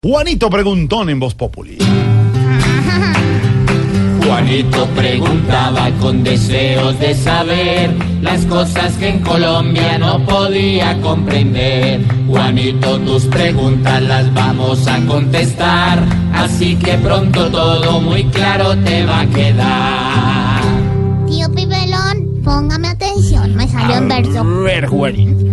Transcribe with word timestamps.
Juanito 0.00 0.48
Preguntón 0.48 1.10
en 1.10 1.18
Voz 1.18 1.34
Populi. 1.34 1.76
Juanito 4.24 4.86
preguntaba 4.94 5.90
con 6.00 6.22
deseos 6.22 7.00
de 7.00 7.16
saber 7.16 7.92
las 8.22 8.46
cosas 8.46 8.92
que 8.96 9.08
en 9.08 9.20
Colombia 9.22 9.98
no 9.98 10.24
podía 10.24 11.00
comprender. 11.00 12.00
Juanito, 12.28 13.00
tus 13.00 13.24
preguntas 13.24 14.00
las 14.00 14.32
vamos 14.32 14.86
a 14.86 15.04
contestar, 15.04 15.98
así 16.32 16.76
que 16.76 16.96
pronto 16.98 17.50
todo 17.50 18.00
muy 18.00 18.22
claro 18.26 18.76
te 18.84 19.04
va 19.04 19.22
a 19.22 19.26
quedar. 19.26 20.62
Tío 21.26 21.52
Pibelón, 21.52 22.40
póngame 22.44 22.86
atención, 22.86 23.56
me 23.56 23.66
salió 23.66 23.96
en 23.96 24.08
verso. 24.08 24.44
ver, 24.62 24.86
Juanito. 24.86 25.47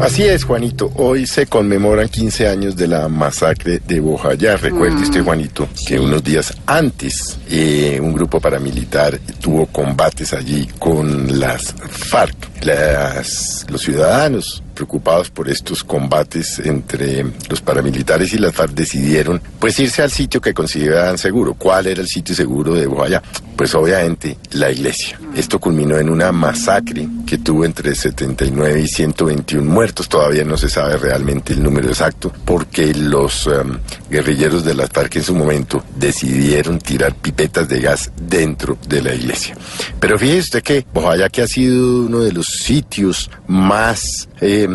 Así 0.00 0.24
es, 0.24 0.44
Juanito. 0.44 0.90
Hoy 0.96 1.26
se 1.26 1.46
conmemoran 1.46 2.08
15 2.08 2.48
años 2.48 2.74
de 2.74 2.88
la 2.88 3.06
masacre 3.08 3.82
de 3.86 4.00
Bojayá. 4.00 4.56
Recuerde 4.56 5.02
usted, 5.02 5.22
Juanito, 5.22 5.68
que 5.86 6.00
unos 6.00 6.24
días 6.24 6.56
antes 6.66 7.38
eh, 7.50 7.98
un 8.02 8.14
grupo 8.14 8.40
paramilitar 8.40 9.18
tuvo 9.42 9.66
combates 9.66 10.32
allí 10.32 10.66
con 10.78 11.38
las 11.38 11.74
FARC. 11.74 12.34
Las, 12.62 13.66
los 13.70 13.82
ciudadanos 13.82 14.62
preocupados 14.74 15.30
por 15.30 15.50
estos 15.50 15.84
combates 15.84 16.58
entre 16.60 17.24
los 17.50 17.60
paramilitares 17.60 18.32
y 18.32 18.38
las 18.38 18.54
FARC 18.54 18.72
decidieron 18.72 19.40
pues 19.58 19.78
irse 19.78 20.02
al 20.02 20.10
sitio 20.10 20.40
que 20.40 20.54
consideraban 20.54 21.18
seguro. 21.18 21.52
¿Cuál 21.52 21.88
era 21.88 22.00
el 22.00 22.08
sitio 22.08 22.34
seguro 22.34 22.72
de 22.74 22.86
Bojayá? 22.86 23.22
Pues 23.54 23.74
obviamente 23.74 24.38
la 24.52 24.70
iglesia. 24.70 25.20
Esto 25.36 25.58
culminó 25.58 25.98
en 25.98 26.08
una 26.08 26.32
masacre 26.32 27.06
que 27.30 27.38
tuvo 27.38 27.64
entre 27.64 27.94
79 27.94 28.80
y 28.80 28.88
121 28.88 29.70
muertos. 29.70 30.08
Todavía 30.08 30.42
no 30.42 30.56
se 30.56 30.68
sabe 30.68 30.96
realmente 30.96 31.52
el 31.52 31.62
número 31.62 31.88
exacto 31.88 32.32
porque 32.44 32.92
los 32.92 33.46
um, 33.46 33.78
guerrilleros 34.10 34.64
de 34.64 34.74
las 34.74 34.90
FARC 34.90 35.14
en 35.14 35.22
su 35.22 35.36
momento 35.36 35.84
decidieron 35.94 36.80
tirar 36.80 37.14
pipetas 37.14 37.68
de 37.68 37.82
gas 37.82 38.10
dentro 38.20 38.76
de 38.88 39.00
la 39.00 39.14
iglesia. 39.14 39.56
Pero 40.00 40.18
fíjese 40.18 40.40
usted 40.40 40.62
que 40.64 40.84
Bojayá 40.92 41.28
que 41.28 41.42
ha 41.42 41.46
sido 41.46 42.02
uno 42.06 42.18
de 42.18 42.32
los 42.32 42.46
sitios 42.46 43.30
más 43.46 44.28
eh, 44.40 44.66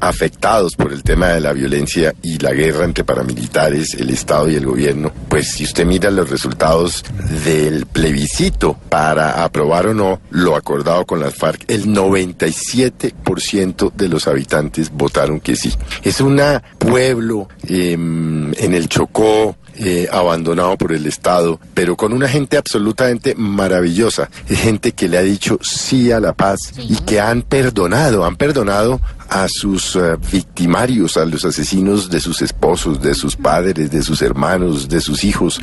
afectados 0.00 0.76
por 0.76 0.90
el 0.90 1.02
tema 1.02 1.28
de 1.28 1.40
la 1.40 1.52
violencia 1.52 2.14
y 2.22 2.38
la 2.38 2.52
guerra 2.52 2.86
entre 2.86 3.04
paramilitares, 3.04 3.92
el 3.94 4.08
Estado 4.08 4.48
y 4.48 4.54
el 4.54 4.64
gobierno, 4.64 5.12
pues 5.28 5.50
si 5.50 5.64
usted 5.64 5.84
mira 5.84 6.10
los 6.10 6.30
resultados 6.30 7.04
del 7.44 7.84
plebiscito 7.84 8.78
para 8.88 9.44
aprobar 9.44 9.88
o 9.88 9.94
no 9.94 10.20
lo 10.30 10.56
acordado 10.56 11.04
con 11.04 11.20
las 11.20 11.34
FARC, 11.34 11.64
el 11.74 11.88
97% 11.88 13.92
de 13.92 14.08
los 14.08 14.28
habitantes 14.28 14.90
votaron 14.90 15.40
que 15.40 15.56
sí. 15.56 15.72
Es 16.02 16.20
un 16.20 16.40
pueblo 16.78 17.48
eh, 17.68 17.92
en 17.92 18.74
el 18.74 18.88
Chocó, 18.88 19.56
eh, 19.76 20.06
abandonado 20.12 20.78
por 20.78 20.92
el 20.92 21.04
Estado, 21.04 21.58
pero 21.74 21.96
con 21.96 22.12
una 22.12 22.28
gente 22.28 22.56
absolutamente 22.56 23.34
maravillosa, 23.34 24.30
gente 24.46 24.92
que 24.92 25.08
le 25.08 25.18
ha 25.18 25.22
dicho 25.22 25.58
sí 25.62 26.12
a 26.12 26.20
la 26.20 26.32
paz 26.32 26.74
y 26.78 26.94
que 26.98 27.18
han 27.18 27.42
perdonado, 27.42 28.24
han 28.24 28.36
perdonado 28.36 29.00
a 29.28 29.48
sus 29.48 29.96
uh, 29.96 30.16
victimarios, 30.30 31.16
a 31.16 31.24
los 31.24 31.44
asesinos 31.44 32.08
de 32.08 32.20
sus 32.20 32.40
esposos, 32.40 33.02
de 33.02 33.14
sus 33.14 33.34
padres, 33.34 33.90
de 33.90 34.02
sus 34.02 34.22
hermanos, 34.22 34.88
de 34.88 35.00
sus 35.00 35.24
hijos, 35.24 35.60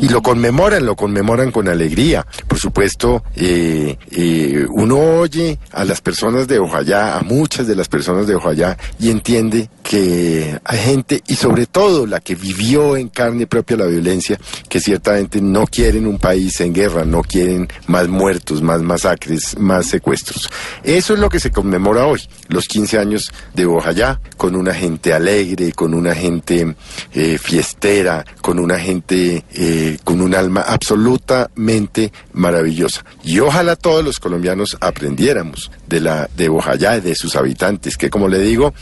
y 0.00 0.08
lo 0.08 0.22
conmemoran, 0.22 0.86
lo 0.86 0.96
conmemoran 0.96 1.52
con 1.52 1.68
alegría. 1.68 2.26
Supuesto, 2.60 3.24
eh, 3.36 3.96
eh, 4.10 4.66
uno 4.68 4.98
oye 4.98 5.58
a 5.72 5.82
las 5.82 6.02
personas 6.02 6.46
de 6.46 6.58
Ojayá, 6.58 7.16
a 7.16 7.22
muchas 7.22 7.66
de 7.66 7.74
las 7.74 7.88
personas 7.88 8.26
de 8.26 8.34
Ojayá, 8.34 8.76
y 8.98 9.08
entiende 9.08 9.70
que 9.82 10.60
hay 10.62 10.78
gente, 10.78 11.22
y 11.26 11.36
sobre 11.36 11.64
todo 11.64 12.06
la 12.06 12.20
que 12.20 12.34
vivió 12.34 12.98
en 12.98 13.08
carne 13.08 13.46
propia 13.46 13.78
la 13.78 13.86
violencia, 13.86 14.38
que 14.68 14.78
ciertamente 14.78 15.40
no 15.40 15.66
quieren 15.66 16.06
un 16.06 16.18
país 16.18 16.60
en 16.60 16.74
guerra, 16.74 17.06
no 17.06 17.22
quieren 17.22 17.66
más 17.86 18.08
muertos, 18.08 18.60
más 18.60 18.82
masacres, 18.82 19.58
más 19.58 19.86
secuestros. 19.86 20.50
Eso 20.84 21.14
es 21.14 21.18
lo 21.18 21.30
que 21.30 21.40
se 21.40 21.50
conmemora 21.50 22.04
hoy, 22.04 22.20
los 22.48 22.68
15 22.68 22.98
años 22.98 23.32
de 23.54 23.64
Bojayá, 23.64 24.20
con 24.36 24.54
una 24.54 24.74
gente 24.74 25.14
alegre, 25.14 25.72
con 25.72 25.94
una 25.94 26.14
gente 26.14 26.76
eh, 27.14 27.38
fiestera, 27.38 28.22
con 28.42 28.58
una 28.58 28.78
gente 28.78 29.44
con 30.04 30.20
un 30.20 30.34
alma 30.34 30.60
absolutamente 30.60 32.12
maravillosa. 32.34 32.49
Y 33.22 33.38
ojalá 33.40 33.76
todos 33.76 34.04
los 34.04 34.18
colombianos 34.18 34.76
aprendiéramos 34.80 35.70
de 35.86 36.00
la 36.00 36.28
de 36.36 36.48
Bojayá 36.48 37.00
de 37.00 37.14
sus 37.14 37.36
habitantes, 37.36 37.96
que 37.96 38.10
como 38.10 38.28
le 38.28 38.38
digo, 38.38 38.74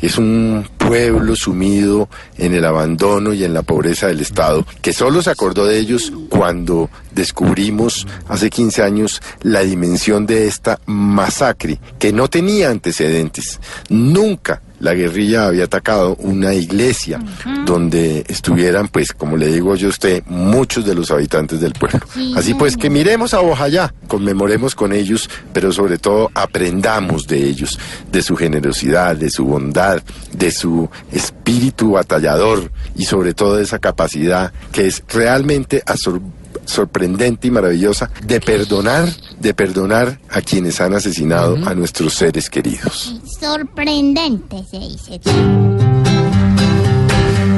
es 0.00 0.18
un 0.18 0.68
pueblo 0.78 1.36
sumido 1.36 2.08
en 2.38 2.54
el 2.54 2.64
abandono 2.64 3.32
y 3.32 3.44
en 3.44 3.54
la 3.54 3.62
pobreza 3.62 4.08
del 4.08 4.20
Estado, 4.20 4.66
que 4.80 4.92
solo 4.92 5.22
se 5.22 5.30
acordó 5.30 5.66
de 5.66 5.78
ellos 5.78 6.12
cuando 6.28 6.90
descubrimos 7.12 8.06
hace 8.28 8.50
15 8.50 8.82
años 8.82 9.22
la 9.42 9.60
dimensión 9.60 10.26
de 10.26 10.46
esta 10.46 10.80
masacre, 10.86 11.78
que 11.98 12.12
no 12.12 12.28
tenía 12.28 12.70
antecedentes. 12.70 13.60
Nunca 13.88 14.62
la 14.82 14.94
guerrilla 14.94 15.46
había 15.46 15.64
atacado 15.64 16.16
una 16.16 16.54
iglesia 16.54 17.20
donde 17.64 18.24
estuvieran, 18.28 18.88
pues, 18.88 19.12
como 19.12 19.36
le 19.36 19.46
digo 19.46 19.76
yo 19.76 19.86
a 19.86 19.90
usted, 19.90 20.24
muchos 20.26 20.84
de 20.84 20.96
los 20.96 21.12
habitantes 21.12 21.60
del 21.60 21.72
pueblo. 21.72 22.00
Así 22.36 22.54
pues, 22.54 22.76
que 22.76 22.90
miremos 22.90 23.32
a 23.32 23.40
Bojayá, 23.40 23.94
conmemoremos 24.08 24.74
con 24.74 24.92
ellos, 24.92 25.30
pero 25.52 25.70
sobre 25.70 25.98
todo 25.98 26.32
aprendamos 26.34 27.28
de 27.28 27.44
ellos, 27.44 27.78
de 28.10 28.22
su 28.22 28.36
generosidad, 28.36 29.14
de 29.14 29.30
su 29.30 29.44
bondad, 29.44 30.02
de 30.32 30.50
su 30.50 30.90
espíritu 31.12 31.92
batallador 31.92 32.72
y 32.96 33.04
sobre 33.04 33.34
todo 33.34 33.56
de 33.56 33.62
esa 33.62 33.78
capacidad 33.78 34.52
que 34.72 34.88
es 34.88 35.04
realmente 35.08 35.80
absorbente 35.86 36.42
sorprendente 36.64 37.48
y 37.48 37.50
maravillosa 37.50 38.10
de 38.24 38.40
perdonar, 38.40 39.08
de 39.42 39.52
perdonar 39.52 40.18
a 40.30 40.40
quienes 40.40 40.80
han 40.80 40.94
asesinado 40.94 41.58
a 41.66 41.74
nuestros 41.74 42.14
seres 42.14 42.48
queridos. 42.48 43.20
Sorprendente 43.38 44.64
se 44.70 44.78
dice. 44.78 45.20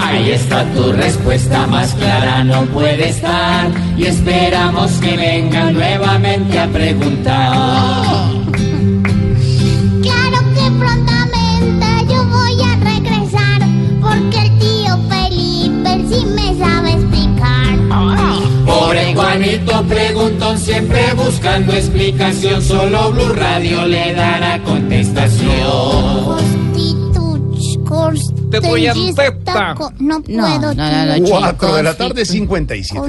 Ahí 0.00 0.30
está 0.30 0.64
tu 0.72 0.92
respuesta 0.92 1.66
más 1.66 1.92
clara, 1.94 2.42
no 2.42 2.64
puede 2.66 3.10
estar. 3.10 3.70
Y 3.96 4.06
esperamos 4.06 4.92
que 4.92 5.16
vengan 5.16 5.74
nuevamente 5.74 6.58
a 6.58 6.66
preguntar. 6.68 8.23
Juanito 19.44 19.84
preguntón 19.86 20.58
siempre 20.58 21.12
buscando 21.12 21.74
explicación, 21.74 22.62
solo 22.62 23.12
Blue 23.12 23.34
Radio 23.34 23.84
le 23.84 24.14
dará 24.14 24.58
contestación. 24.62 25.44
Te 28.50 28.60
voy 28.60 28.86
a 28.86 28.94
No 29.98 30.22
puedo, 30.22 30.74
no, 30.74 30.74
no, 30.74 31.06
no, 31.06 31.14
tío. 31.24 31.24
Cuatro 31.28 31.74
de 31.74 31.82
la 31.82 31.94
tarde, 31.94 32.24
57. 32.24 33.00